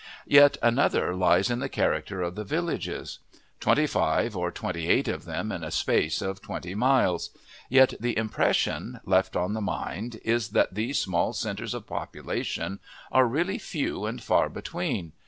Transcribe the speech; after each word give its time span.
Yet 0.25 0.57
another 0.63 1.13
lies 1.15 1.51
in 1.51 1.59
the 1.59 1.69
character 1.69 2.23
of 2.23 2.33
the 2.33 2.43
villages. 2.43 3.19
Twenty 3.59 3.85
five 3.85 4.35
or 4.35 4.49
twenty 4.49 4.89
eight 4.89 5.07
of 5.07 5.25
them 5.25 5.51
in 5.51 5.63
a 5.63 5.69
space 5.69 6.23
of 6.23 6.41
twenty 6.41 6.73
miles; 6.73 7.29
yet 7.69 7.93
the 7.99 8.17
impression, 8.17 8.99
left 9.05 9.35
on 9.35 9.53
the 9.53 9.61
mind 9.61 10.19
is 10.25 10.49
that 10.57 10.73
these 10.73 10.97
small 10.97 11.33
centres 11.33 11.75
of 11.75 11.85
population 11.85 12.79
are 13.11 13.27
really 13.27 13.59
few 13.59 14.07
and 14.07 14.23
far 14.23 14.49
between. 14.49 15.11